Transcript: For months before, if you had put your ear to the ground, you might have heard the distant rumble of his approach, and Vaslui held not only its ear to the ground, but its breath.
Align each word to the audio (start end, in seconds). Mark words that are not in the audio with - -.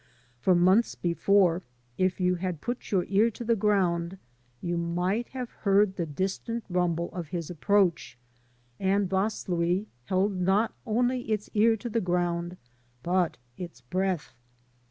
For 0.39 0.55
months 0.55 0.95
before, 0.95 1.61
if 1.95 2.19
you 2.19 2.33
had 2.33 2.59
put 2.59 2.89
your 2.89 3.05
ear 3.07 3.29
to 3.29 3.43
the 3.45 3.55
ground, 3.55 4.17
you 4.59 4.75
might 4.75 5.27
have 5.27 5.51
heard 5.51 5.95
the 5.95 6.07
distant 6.07 6.63
rumble 6.71 7.11
of 7.13 7.27
his 7.27 7.51
approach, 7.51 8.17
and 8.79 9.07
Vaslui 9.07 9.85
held 10.05 10.35
not 10.41 10.73
only 10.87 11.29
its 11.31 11.51
ear 11.53 11.77
to 11.77 11.87
the 11.87 12.01
ground, 12.01 12.57
but 13.03 13.37
its 13.57 13.81
breath. 13.81 14.33